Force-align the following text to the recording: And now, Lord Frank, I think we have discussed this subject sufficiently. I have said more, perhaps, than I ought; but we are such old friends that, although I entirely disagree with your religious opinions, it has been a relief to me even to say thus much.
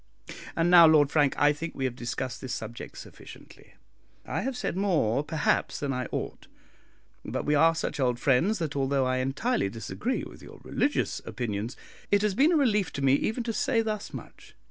And 0.55 0.71
now, 0.71 0.87
Lord 0.87 1.11
Frank, 1.11 1.37
I 1.39 1.53
think 1.53 1.75
we 1.75 1.85
have 1.85 1.95
discussed 1.95 2.41
this 2.41 2.55
subject 2.55 2.97
sufficiently. 2.97 3.75
I 4.25 4.41
have 4.41 4.57
said 4.57 4.75
more, 4.75 5.23
perhaps, 5.23 5.79
than 5.79 5.93
I 5.93 6.07
ought; 6.11 6.47
but 7.23 7.45
we 7.45 7.53
are 7.53 7.75
such 7.75 7.99
old 7.99 8.19
friends 8.19 8.57
that, 8.57 8.75
although 8.75 9.05
I 9.05 9.17
entirely 9.17 9.69
disagree 9.69 10.23
with 10.23 10.41
your 10.41 10.59
religious 10.63 11.21
opinions, 11.23 11.77
it 12.09 12.23
has 12.23 12.33
been 12.33 12.51
a 12.51 12.57
relief 12.57 12.91
to 12.93 13.03
me 13.03 13.13
even 13.13 13.43
to 13.43 13.53
say 13.53 13.83
thus 13.83 14.11
much. 14.11 14.55